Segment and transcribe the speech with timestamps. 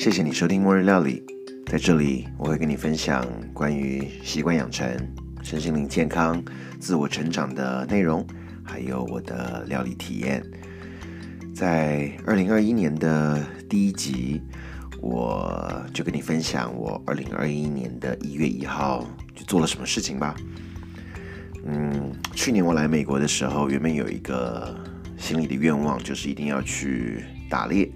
[0.00, 1.22] 谢谢你收听末日料理，
[1.66, 4.88] 在这里我会跟你分享关于习惯养成、
[5.42, 6.42] 身心灵健康、
[6.78, 8.26] 自我成长的内容，
[8.64, 10.42] 还有我的料理体验。
[11.54, 14.40] 在二零二一年的第一集，
[15.02, 20.34] 我就跟你分享我二零二一年的一月一号就做了什么事情吧。
[21.66, 24.74] 嗯，去年我来美国的时候，原本有一个
[25.18, 27.92] 心里的愿望，就是一定要去打猎。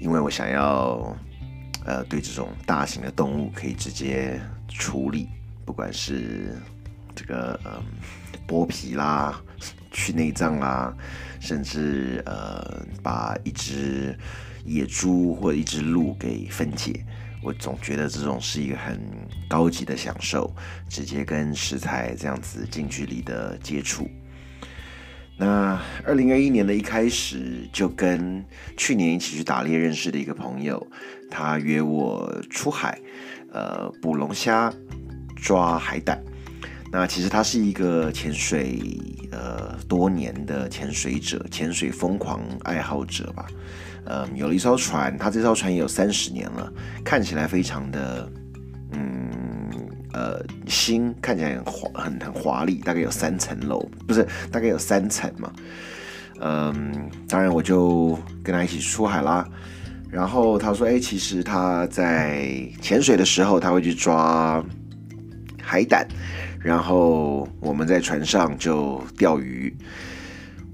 [0.00, 1.14] 因为我想要，
[1.84, 5.28] 呃，对这种大型的动物可以直接处理，
[5.66, 6.56] 不管是
[7.14, 7.82] 这个呃
[8.48, 9.38] 剥皮啦、
[9.92, 10.92] 去内脏啦，
[11.38, 14.18] 甚至呃把一只
[14.64, 17.04] 野猪或者一只鹿给分解，
[17.42, 18.98] 我总觉得这种是一个很
[19.48, 20.50] 高级的享受，
[20.88, 24.08] 直接跟食材这样子近距离的接触。
[25.40, 28.44] 那二零二一年的一开始，就跟
[28.76, 30.86] 去年一起去打猎认识的一个朋友，
[31.30, 33.00] 他约我出海，
[33.50, 34.70] 呃，捕龙虾、
[35.34, 36.22] 抓海胆。
[36.92, 38.82] 那其实他是一个潜水
[39.32, 43.46] 呃多年的潜水者，潜水疯狂爱好者吧。
[44.04, 46.70] 呃，有了一艘船，他这艘船也有三十年了，
[47.02, 48.30] 看起来非常的。
[50.12, 55.52] 呃，新看起来很华，很很华丽，大概有三层楼，不是，大概有三层嘛。
[56.40, 59.46] 嗯，当然我就跟他一起出海啦。
[60.10, 64.64] 然后他说：“哎，其实他在潜水的时候，他会去抓
[65.62, 66.04] 海胆，
[66.58, 69.72] 然后我们在船上就钓鱼。”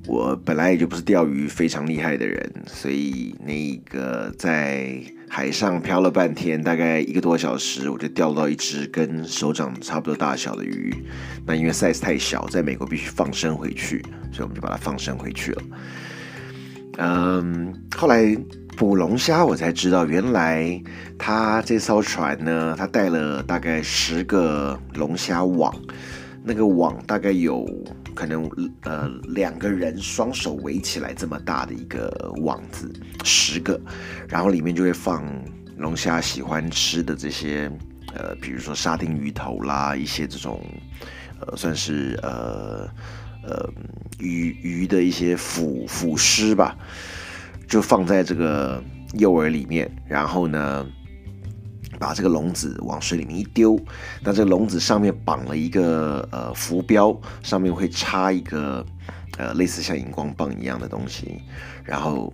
[0.09, 10.95] 我本来也就不是钓鱼非常厉害的人，所以那个在海上漂了半天，大概一个多小时，我就钓到一只跟手掌差不多大小的鱼。
[11.45, 14.03] 那因为 size 太小，在美国必须放生回去，
[14.33, 15.63] 所以我们就把它放生回去了。
[16.99, 18.37] 嗯，后来
[18.77, 20.81] 捕龙虾，我才知道原来
[21.19, 25.75] 他这艘船呢，他带了大概十个龙虾网，
[26.43, 27.69] 那个网大概有。
[28.17, 28.51] 可能
[28.85, 32.91] 呃两个人双手围起来这么大的一个网子，
[33.23, 33.79] 十个，
[34.27, 35.23] 然后里面就会放
[35.77, 37.71] 龙虾喜欢吃的这些
[38.15, 40.65] 呃，比如说沙丁鱼头啦，一些这种
[41.41, 42.89] 呃算是呃
[43.45, 43.71] 呃
[44.19, 46.75] 鱼鱼的一些腐腐尸吧，
[47.69, 48.83] 就放在这个
[49.19, 50.87] 诱饵里面，然后呢。
[51.99, 53.79] 把这个笼子往水里面一丢，
[54.23, 58.85] 那这个笼子上面绑了一个呃浮标，上面会插一个
[59.39, 61.41] 呃类似像荧光棒一样的东西，
[61.85, 62.33] 然后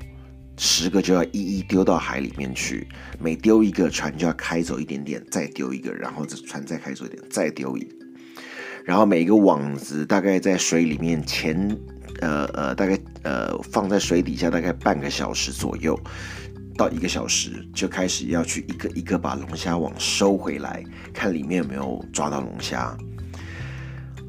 [0.59, 2.87] 十个就要一一丢到海里面去，
[3.19, 7.89] 每丢一个船就要开走一点点，再丢一个，然后这船再开走一点，再丢一，
[8.85, 11.79] 然后每一个网子大概在水里面前
[12.21, 15.99] 呃呃大概呃放在水底下大概半个小时左右。
[16.83, 20.83] 到一个小时就开始要去一个一个把龙虾网收回来，
[21.15, 22.97] 看里面有没有抓到龙虾。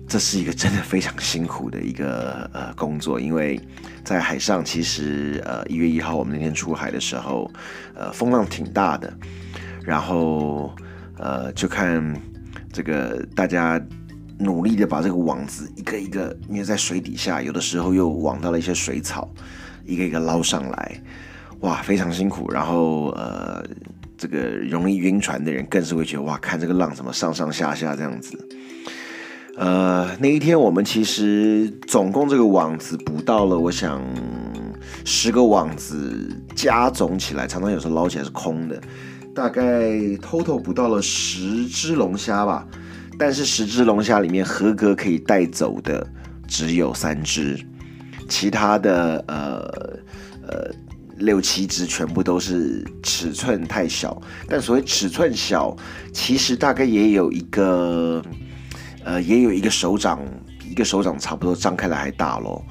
[0.08, 3.59] 这是一个真的非常辛苦的一个呃工作，因为
[4.03, 7.50] 在海上，其实呃一月一号我们那天出海的时候，
[7.96, 9.12] 呃风浪挺大的，
[9.84, 10.75] 然后
[11.18, 12.16] 呃就看
[12.72, 13.84] 这个大家
[14.38, 19.28] 努力的把这个网子一个一个，因为在水底下，有的时候又网到了一些水草，
[19.84, 21.02] 一个一个捞上来。
[21.63, 22.51] 哇，非常辛苦。
[22.51, 23.63] 然后，呃，
[24.18, 28.38] 这个容易晕船的人更是会觉得，哇，看这个浪怎么上上下下这样子。
[29.56, 34.01] 呃，那一天我们其实总共这个网子捕到了，我想
[35.06, 38.81] 十个网子加总起来，常常有时候捞起来是空的，
[39.34, 42.68] 大概 total 捕到了十只龙虾吧。
[43.18, 46.06] 但是十只龙虾里面合格可以带走的
[46.45, 47.57] 只有三只，
[48.28, 49.59] 其他的呃
[50.45, 50.69] 呃。
[51.18, 55.75] 六七只全部都是尺寸太小，但所谓尺寸小，
[56.12, 58.24] 其实大概也有一个，
[59.03, 60.19] 呃，也有一个手掌，
[60.69, 62.66] 一个手掌差不多张开来还大咯。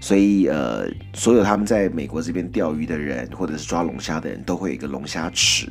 [0.00, 5.66] 所以呃，所有他们在美国这边钓鱼的人，或者是抓龙虾的人都会有一个龙虾尺，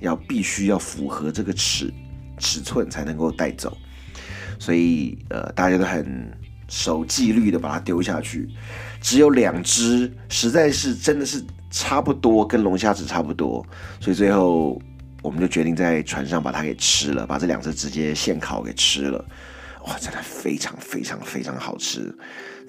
[0.00, 1.90] 要必须要符合这个尺
[2.36, 3.74] 尺寸才能够带走。
[4.58, 6.30] 所以呃，大家都很
[6.70, 8.48] 守纪律的把它丢下去，
[9.02, 11.44] 只有两只，实在是真的是。
[11.72, 13.64] 差不多跟龙虾子差不多，
[14.00, 14.76] 所以最后
[15.22, 19.24] 我们就决定在船上把它给吃了，把这两只直接现烤给吃了。
[19.86, 22.12] 哇，真的非常非常非常好吃！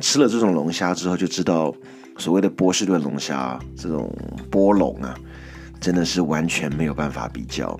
[0.02, 1.74] 吃了这种龙虾之后，就知道
[2.20, 4.16] 所谓的波士顿龙虾这种
[4.52, 5.18] 波龙啊，
[5.80, 7.76] 真的是完全没有办法比较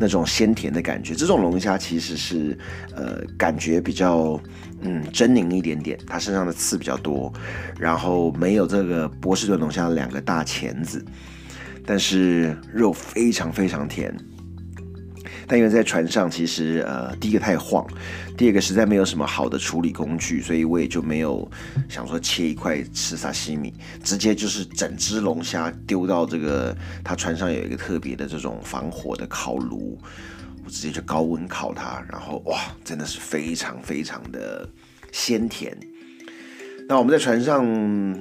[0.00, 1.14] 那种鲜甜的感觉。
[1.14, 2.58] 这种龙虾其实是
[2.96, 4.40] 呃感觉比较。
[4.82, 7.30] 嗯，狰狞一点点，它身上的刺比较多，
[7.78, 11.04] 然后没有这个波士顿龙虾的两个大钳子。
[11.84, 14.16] 但是肉非常非常甜。
[15.50, 17.84] 但因为在船上，其实呃，第一个太晃，
[18.38, 21.50] 第二个实在没有什么好的处理工具，所以我也就没有
[21.88, 23.74] 想说切一块吃沙西米，
[24.04, 29.98] 直接就是整只龙虾丢到这个它船上有一个特别的这种防火的烤炉，
[30.64, 34.68] 我直接就高温烤它，然后哇，真的是非常非常的
[35.10, 35.76] 鲜甜。
[36.90, 37.64] 那我们在船上，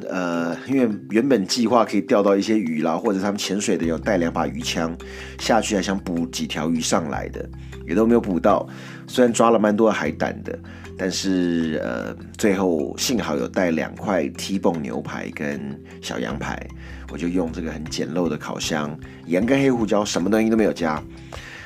[0.08, 4.96] 呃，因为原本计划可以钓到一些鱼啦，或者他们潜水的有带两把鱼枪
[5.40, 7.50] 下去，还想捕几条鱼上来的，
[7.88, 8.70] 也都没有捕到。
[9.08, 10.56] 虽然抓了蛮多海胆的，
[10.96, 15.60] 但是呃，最后幸好有带两块 T 泵牛排跟
[16.00, 16.64] 小羊排，
[17.12, 18.96] 我就用这个很简陋的烤箱，
[19.26, 21.02] 盐跟黑胡椒，什么东西都没有加。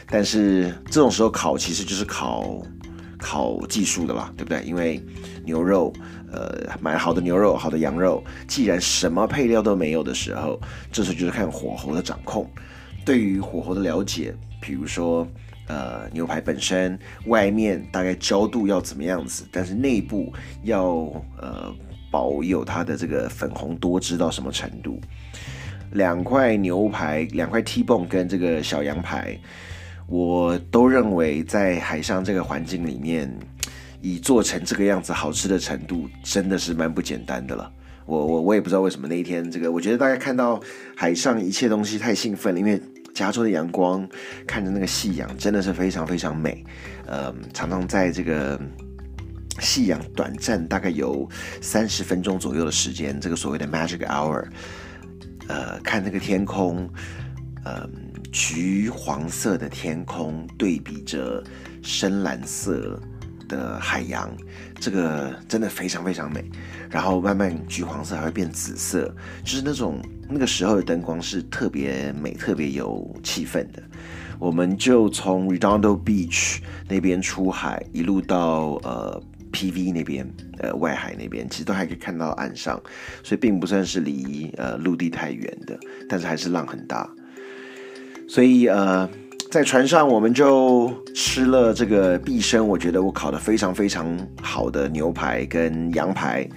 [0.10, 2.66] 但是这种时候烤其实就是烤
[3.20, 4.64] 烤技术的啦，对不对？
[4.64, 5.04] 因为
[5.44, 5.92] 牛肉。
[6.34, 10.60] 呃，买好的牛肉，好的羊肉，既然什么配料都没有的时候，
[10.92, 12.50] 这时候就是看火候的掌控。
[13.06, 15.28] 对于火候的了解，比如说，
[15.68, 16.98] 呃，牛排本身
[17.28, 20.34] 外面大概焦度要怎么样子，但是内部
[20.64, 20.86] 要
[21.40, 21.72] 呃
[22.10, 25.00] 保有它的这个粉红多汁到什么程度。
[25.92, 29.38] 两块牛排，两块 T 泵跟这个小羊排，
[30.08, 33.32] 我都认为在海上这个环境里面。
[34.04, 37.72] 以做成这个样子好吃的程度，真的是蛮不简单的了。
[38.06, 40.62] 我我我也不知道为什么那一天，这个我觉得大家看到
[40.94, 42.82] 海上一切东西太兴奋了，因为
[43.14, 44.06] 加州的阳光，
[44.46, 46.66] 看着那个夕阳真的是非常非常美。
[47.06, 48.60] 呃，常常在这个
[49.62, 51.26] 夕阳短暂大概有
[51.62, 54.46] 三十分钟左右的时间，这个所谓的 magic hour，
[55.48, 56.90] 呃，看那个天空，
[57.64, 57.90] 呃，
[58.34, 61.42] 橘黄色的天空对比着
[61.82, 63.00] 深蓝色。
[63.54, 64.30] 的海洋，
[64.80, 66.44] 这个真的非常非常美。
[66.90, 69.14] 然后慢慢橘黄色还会变紫色，
[69.44, 73.82] 就是那种那个时候的灯光是特别美、特别有气氛的。
[74.40, 76.58] 我们就从 Redondo Beach
[76.90, 79.22] 那边出海，一路到呃
[79.52, 80.28] PV 那边，
[80.60, 82.82] 呃外海那边，其实都还可以看到岸上，
[83.24, 85.80] 所以并不算是离呃陆地太远的，
[86.10, 87.08] 但是还是浪很大。
[88.28, 89.08] 所以呃。
[89.54, 96.50] 在船上，我们就吃了这个毕生，我觉得我烤的非常非常好的牛排跟羊排，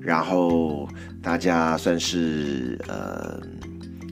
[0.00, 0.88] 然后
[1.20, 3.40] 大家算是呃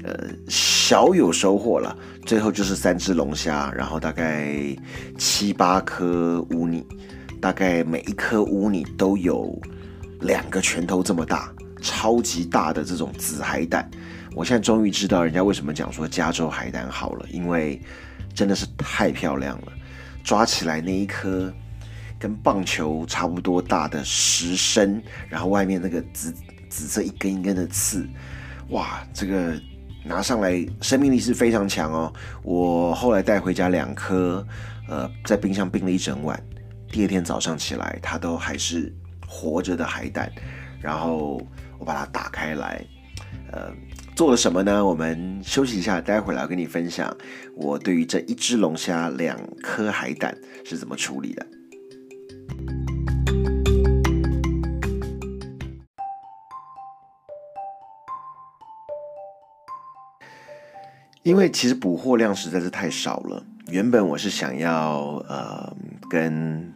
[0.02, 1.96] 呃小有收获了。
[2.26, 4.52] 最后就是三只龙虾，然后大概
[5.16, 6.84] 七八颗乌尼，
[7.40, 9.56] 大概每一颗乌尼都有
[10.22, 13.88] 两个拳头这么大，超级大的这种紫海胆。
[14.34, 17.80] 我现在终于知道人家为什么讲说加州海胆好了，因为。
[18.34, 19.72] 真的是太漂亮了，
[20.24, 21.52] 抓起来那一颗
[22.18, 26.34] 跟棒球差不多大的石参，然后外面那个紫
[26.68, 28.08] 紫色一根一根的刺，
[28.70, 29.60] 哇，这个
[30.04, 32.12] 拿上来生命力是非常强哦。
[32.42, 34.46] 我后来带回家两颗，
[34.88, 36.42] 呃，在冰箱冰了一整晚，
[36.90, 38.94] 第二天早上起来它都还是
[39.26, 40.32] 活着的海胆，
[40.80, 41.46] 然后
[41.78, 42.84] 我把它打开来，
[43.50, 43.72] 呃。
[44.14, 44.84] 做了什么呢？
[44.84, 47.16] 我们休息一下，待会儿来跟你分享
[47.56, 51.46] 我对于这一只龙虾、两颗海胆是怎么处理的。
[61.24, 65.74] 因为其实捕获量实在是太少了，原本我是想要呃
[66.10, 66.72] 跟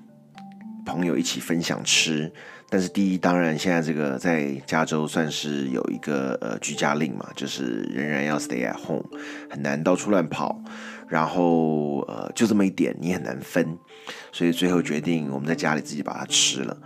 [0.84, 2.32] 朋友一起分享吃。
[2.68, 9.04] 但是第一，当然现在这个在加州算是有一个呃居家令嘛，就是仍然要 stay at home，
[9.48, 10.60] 很难到处乱跑，
[11.06, 13.78] 然后呃就这么一点，你很难分，
[14.32, 16.76] 所以最后决定我们在家里自己把它吃了。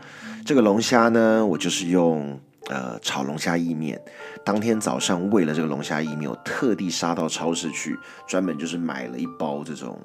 [0.45, 3.99] 这个龙虾呢，我就是用呃炒龙虾意面，
[4.45, 9.99] 当天早上为了这个龙虾意面，我特地杀到超市去，专门就是买了一包这种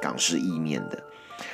[0.00, 1.02] 港式意面的。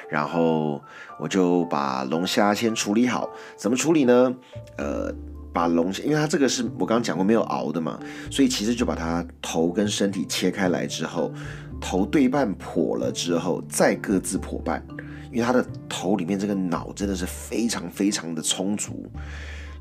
[0.08, 0.82] 然后
[1.18, 4.34] 我就把龙虾先处理好，怎么处理呢？
[4.76, 5.12] 呃，
[5.52, 7.98] 把龙虾，因为它这个是我刚刚讲过没有熬的嘛，
[8.30, 11.32] 所以其实就把它头跟身体切开来之后，
[11.80, 14.84] 头对半剖了之后，再各自剖半，
[15.32, 19.10] 因为它的头里面这个脑真的是非常非常的充足。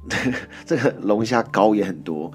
[0.66, 2.32] 这个龙虾膏也很多，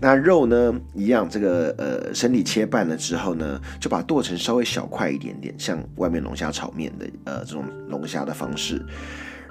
[0.00, 8.82] 那肉呢一样，这个呃身体切半了之后呢，就把剁成稍微小块一点点，像外面龙虾炒面的呃这种龙虾的方式，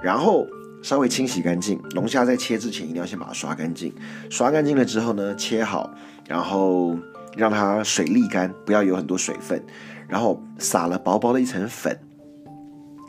[0.02, 0.48] 然后
[0.82, 1.80] 稍微清洗干净。
[1.92, 3.94] 龙虾在切之前一定要先把它刷干净，
[4.30, 5.94] 刷干净了之后呢，切好，
[6.28, 6.98] 然后
[7.38, 9.64] 让它水沥干，不要有很多水分，
[10.08, 11.96] 然后撒了薄薄的一层粉。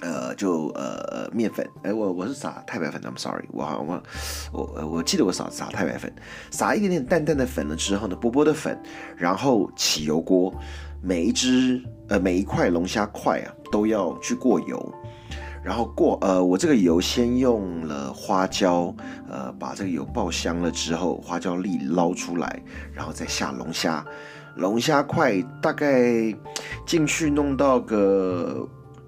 [0.01, 4.03] 呃，就呃面粉，哎，我我是撒太白粉，I'm sorry，我好像我
[4.51, 6.11] 我我记得我撒撒太白粉，
[6.51, 8.81] 撒一点点淡淡的粉了之后呢，薄薄的粉，
[9.15, 10.55] 然后起油锅，
[11.03, 14.95] 每一只呃每一块龙虾块啊都要去过油，
[15.63, 18.95] 然后过呃我这个油先用了花椒，
[19.29, 22.63] 呃把这个油爆香了之后，花椒粒捞出来，
[22.95, 24.03] 然后再下龙虾，
[24.57, 26.35] 龙虾块大概
[26.87, 28.67] 进去弄到个。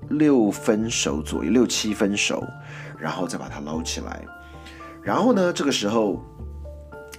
[0.08, 2.46] 六分熟左右，六七分熟，
[2.98, 4.22] 然后再把它捞起来。
[5.02, 6.22] 然后呢，这个时候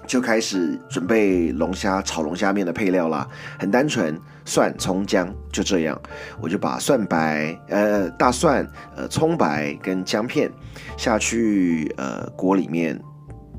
[0.08, 3.28] 就开始准备龙虾炒龙虾面的配料啦。
[3.60, 6.00] 很单纯，蒜、葱、姜，就这样。
[6.40, 10.52] 我就把蒜白、呃大蒜、呃葱白跟姜片
[10.98, 13.02] 下去呃锅里面。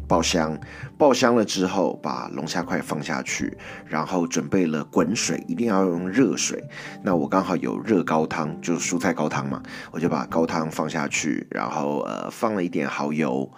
[0.07, 0.59] 爆香，
[0.99, 3.57] 爆香了之后，把龙虾块放下去，
[3.87, 6.63] 然后准备了滚水，一定要用热水。
[7.03, 13.51] 那我刚好有热高汤，就是蔬菜高汤嘛，我就把高汤放下去，然后呃放了一点蚝油，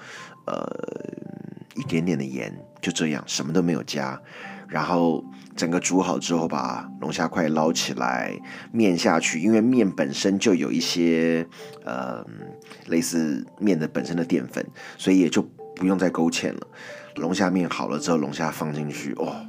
[0.47, 0.65] 呃
[1.75, 4.21] 一点点的盐，就这样，什么都没有加。
[4.69, 5.25] 然后
[5.57, 8.33] 整个煮好之后，把龙虾块捞起来，
[8.73, 11.47] 面下去，因为面本身就有一些
[11.85, 12.25] 呃
[12.87, 14.65] 类似面的本身的淀粉，
[14.97, 15.45] 所以也就。
[15.77, 16.67] 不用再勾芡了，
[17.17, 19.47] 龙虾面好了之后，龙虾放进去，哦，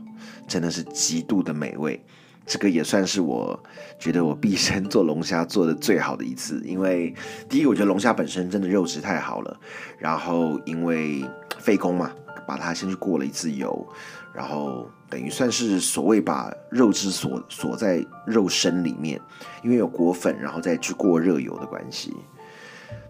[0.48, 2.00] 真的是极度的美味。
[2.46, 3.62] 这个也算是我
[4.00, 7.14] 觉得我毕生做龙虾做的最好的一次，因为
[7.50, 9.60] 第一个我觉得龙虾本身真的肉质太好了，
[9.98, 11.26] 然后因为
[11.60, 12.10] 费工嘛，
[12.48, 13.86] 把它先去过了一次油，
[14.34, 19.20] 然后等于算是所谓把肉质锁锁在肉身里面，
[19.62, 22.16] 因为有裹粉，然后再去过热油的关系，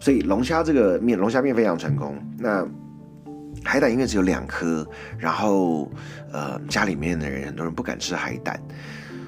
[0.00, 2.16] 所以龙虾这个面龙虾面非常成功。
[2.36, 2.66] 那
[3.64, 4.88] 海胆因为只有两颗，
[5.18, 5.90] 然后
[6.32, 8.60] 呃家里面的人很多人不敢吃海胆，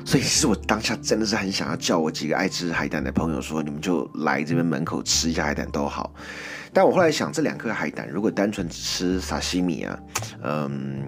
[0.05, 6.13] 所以其实我当下真的是很想要叫我几个爱吃海胆的朋友说，你们就来这边门口吃一下海胆都好。
[6.73, 9.99] 但我后来想，这两颗海胆如果单纯只吃沙西米啊，
[10.43, 11.03] 嗯，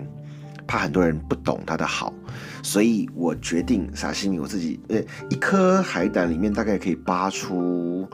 [0.66, 2.12] 怕很多人不懂它的好，
[2.62, 5.00] 所以我决定沙西米我自己呃
[5.30, 8.08] 一颗海胆里面大概可以扒出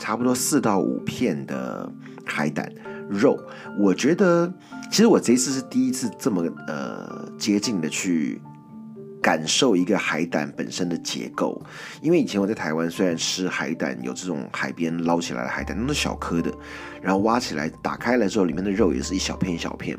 [0.00, 1.88] 差不多四到五片的
[2.24, 2.68] 海胆。
[3.10, 3.38] 肉，
[3.78, 4.50] 我觉得
[4.90, 8.40] 其实我这一次是第一次这么呃接近的去
[9.20, 11.60] 感受一个海胆本身的结构，
[12.00, 16.50] 因为以前我在台湾虽然吃海胆有这种海边捞起来的海胆，那是小颗的，
[17.02, 19.98] 然后挖起来打开来之后，里面的肉也是一小片一小片。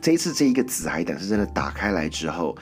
[0.00, 2.56] 这一次这一个紫海胆是真的打开来之后，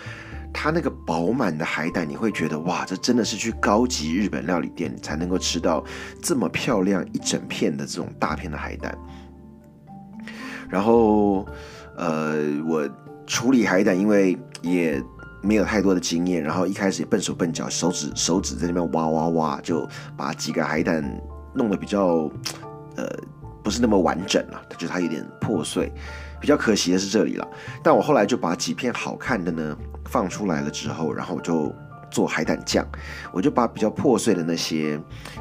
[0.52, 5.84] 它那个饱满的海胆，你会觉得哇，这真的是去高级日本料理店才能够吃到
[6.22, 8.96] 这么漂亮一整片的这种大片的海胆。
[10.68, 11.46] 然后，
[11.96, 12.88] 呃，我
[13.26, 15.02] 处理海胆，因为也
[15.42, 21.02] 没有太多的经验，然后一开始也笨手笨脚，手指手指在那边挖挖挖，就把几个海胆
[21.54, 22.30] 弄得比较，
[22.96, 23.08] 呃，
[23.62, 25.92] 不是那么完整了，就它有点破碎。
[26.38, 27.48] 比较可惜的是这里了，
[27.82, 31.74] 但我后来就把几片好看的呢放出来了之后，然后我就
[32.10, 32.86] 做海胆酱，
[33.32, 35.00] 我就把比较破碎的那些，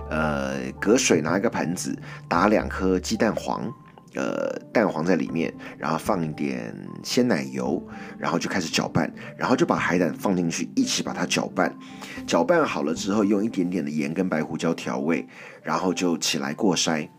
[0.09, 1.95] 呃，隔水拿一个盆子
[2.29, 3.71] 打两颗鸡蛋黄。
[4.15, 7.85] 呃，蛋黄在里面，然后放一点鲜奶油，
[8.17, 11.77] 然后就开始搅拌，然后就把海胆放进去，一起把它搅拌。
[12.25, 15.27] 搅拌好了之后，用一点点的盐跟白胡椒调味，
[15.61, 17.09] 然后就起来过筛，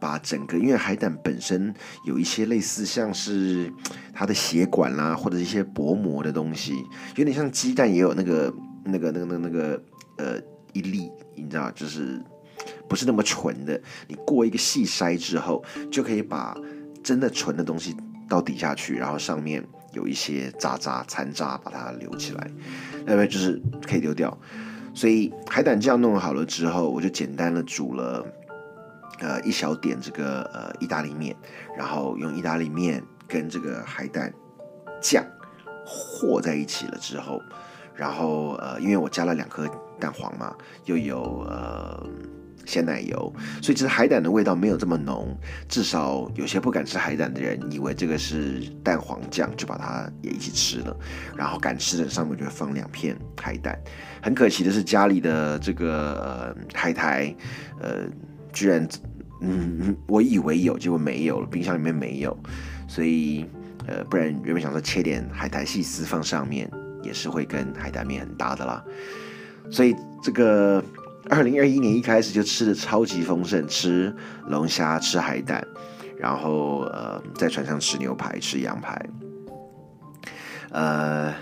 [0.00, 1.72] 把整个因为海胆本身
[2.04, 3.72] 有一些类似像是
[4.12, 6.74] 它的血管啦，或者一些薄膜的东西，
[7.14, 8.52] 有点像鸡蛋也有那个
[8.84, 9.82] 那个那个那个那个
[10.18, 10.40] 呃
[10.72, 12.20] 一粒，你知道就是。
[12.90, 16.56] 不是那么纯的，你过一个细筛之后，就可以把
[17.04, 17.96] 真的纯的东西
[18.28, 22.50] 倒底下去，然后上面有一些渣渣残渣，把它留起来，
[23.06, 24.36] 那么就是可以丢掉。
[24.92, 28.26] 所以海胆酱弄好了之后，我就简单的煮了
[29.20, 31.36] 呃一小点这个呃意大利面，
[31.78, 34.34] 然后用意大利面跟这个海胆
[35.00, 35.24] 酱
[35.86, 37.40] 和在一起了之后，
[37.94, 39.64] 然后呃因为我加了两颗
[40.00, 40.52] 蛋黄嘛，
[40.86, 42.04] 又有呃。
[42.70, 45.36] 鲜奶油，所以其实海胆的味道没有这么浓，
[45.68, 50.96] 至少有些不敢吃海胆的人以为这个是蛋黄酱，就把它也一起吃了。
[51.36, 53.76] 然后敢吃的上面就会放两片海胆。
[54.22, 57.34] 很可惜的是家里的这个呃海苔，
[57.80, 58.04] 呃，
[58.52, 58.88] 居然，
[59.40, 62.38] 嗯，我以为有，结果没有了，冰箱里面没有。
[62.86, 63.46] 所以，
[63.88, 66.70] 呃，不然原本想说切点海苔细丝放上面，
[67.02, 68.84] 也是会跟海胆面很搭的啦。
[69.72, 70.80] 所以这个。
[71.28, 74.14] 二零二一年一开始就吃的超级丰盛，吃
[74.48, 75.64] 龙虾，吃海胆，
[76.18, 79.00] 然后呃在船上吃牛排，吃羊排，
[80.70, 81.32] 呃，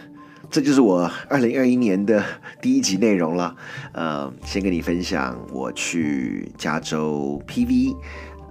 [0.50, 2.22] 这就是我二零二一年的
[2.60, 3.54] 第一集内容了。
[3.92, 7.96] 呃，先跟你分享我去加州 PV，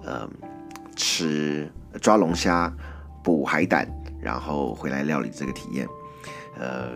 [0.04, 0.28] 呃，
[0.96, 1.70] 吃
[2.02, 2.74] 抓龙虾、
[3.24, 3.88] 捕海胆，
[4.22, 5.88] 然后回来料理这个体验。
[6.60, 6.90] 呃，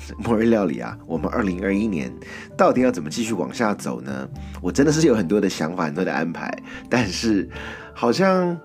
[0.18, 2.12] 末日料理啊，我们二零二一年
[2.56, 4.28] 到底要怎么继续往下走呢？
[4.60, 6.50] 我真的是有很多的想法，很多的安排，
[6.88, 7.48] 但是
[7.94, 8.58] 好像。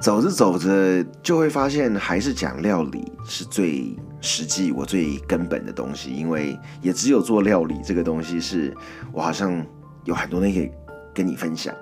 [0.00, 6.10] 走着走着，就会发现还是讲料理是最实际、我最根本的东西。
[6.10, 8.72] 因为也只有做料理这个东西，是
[9.12, 9.60] 我好像
[10.04, 10.70] 有很多东西
[11.12, 11.74] 跟你分享，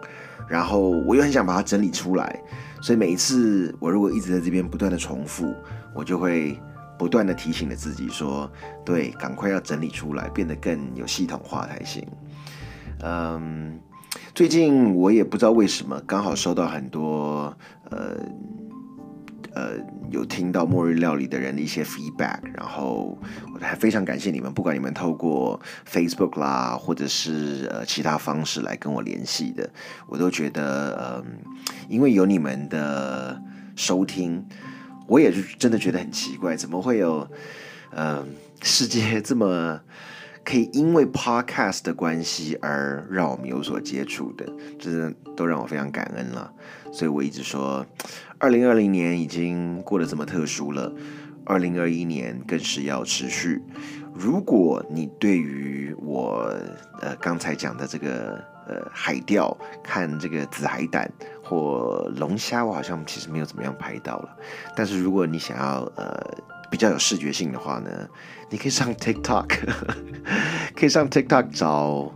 [0.49, 2.43] 然后我又很想把它整理出来。
[2.81, 5.55] 所以每一次我如果一直在这边不断的重复，
[5.95, 6.59] 我就会
[6.99, 8.51] 不断的提醒着自己说：
[8.85, 12.07] 对，赶快要整理出来，变得更有系统化才行。
[13.03, 13.81] 嗯。
[14.35, 17.55] 最近我也不知道为什么，刚好收到很多
[17.91, 18.17] 呃
[19.53, 19.73] 呃
[20.11, 23.19] 有听到末日料理的人的一些 feedback，然后
[23.55, 29.69] 我还非常感谢你们，不管你们透过 Facebook 啦，或者是呃其他方式来跟我联系的，
[30.07, 31.39] 我都觉得嗯，
[31.89, 33.41] 因为有你们的
[33.75, 34.47] 收听，
[35.07, 37.29] 我也是真的觉得很奇怪，怎么会有
[37.93, 38.27] 嗯
[38.63, 39.81] 世界这么。
[40.49, 44.47] 可以因为 podcast 的关系而让我们有所接触的，
[44.79, 46.53] 真的都让我非常感恩了。
[46.93, 47.85] 所以我一直说，
[48.39, 50.93] 二零二零年已经过得这么特殊了，
[51.45, 53.61] 二零二一年更是要持续。
[54.15, 56.49] 如果你对于我
[57.01, 61.11] 呃刚才讲的这个呃海钓，看这个紫海胆
[61.49, 64.37] 或龙虾，我好像其实没有怎么样拍到了。
[64.75, 66.23] 但是如果你想要呃。
[66.69, 68.09] 比较有视觉性的话呢，
[68.51, 69.47] 你可以上 TikTok，
[70.75, 72.13] 可以上 TikTok 找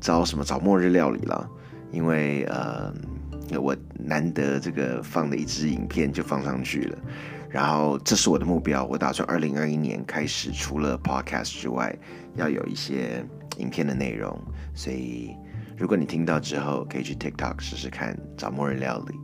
[0.00, 1.50] 找什么找末日料理了，
[1.90, 2.94] 因为呃
[3.60, 6.98] 我难得这个放的一支影片就放上去了，
[7.50, 11.94] 然后这是我的目标，我打算二零二一年开始除了 Podcast 之外，
[12.36, 13.26] 要有一些
[13.58, 14.40] 影片的内容，
[14.76, 15.34] 所以
[15.76, 19.14] 如果你听到之后，可以去 TikTok 试试看找末日料理，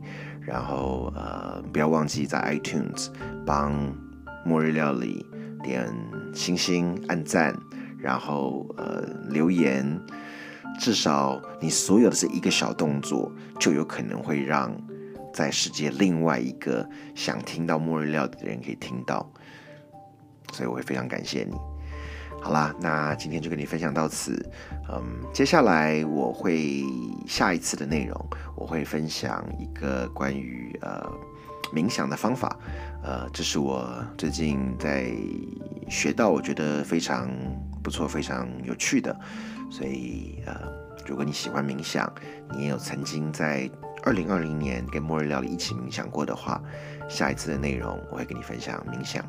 [0.41, 3.09] 然后呃不要忘记在 iTunes
[3.45, 3.93] 帮。
[4.45, 5.25] 末日料理，
[5.63, 5.89] 点
[6.33, 7.57] 星星、按赞，
[7.97, 9.97] 然后呃留言，
[10.77, 14.75] 至少你所有的这一个小动作，就有可能会让
[15.33, 16.85] 在世界另外一个
[17.15, 19.31] 想听到末日料理的人可以听到，
[20.51, 21.55] 所以我会非常感谢你。
[22.43, 24.45] 好啦，那今天就跟你分享到此，
[24.91, 25.01] 嗯，
[25.33, 26.83] 接下来我会
[27.25, 31.09] 下一次的内容，我会分享一个关于呃。
[31.73, 32.55] 冥想的方法，
[33.01, 35.11] 呃，这是我最近在
[35.89, 37.27] 学到，我觉得非常
[37.81, 39.19] 不错、非常有趣的。
[39.71, 40.53] 所以，呃，
[41.07, 42.07] 如果你喜欢冥想，
[42.51, 43.67] 你也有曾经在
[44.03, 46.61] 二零二零年跟末日料理一起冥想过的话，
[47.09, 49.25] 下一次的内容我会跟你分享冥想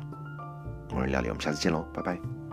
[0.91, 1.29] 末日料理。
[1.29, 2.44] 我们下次见喽，拜拜。